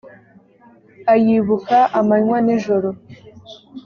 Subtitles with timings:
[1.13, 2.89] ayibuka amanywa n’ijoro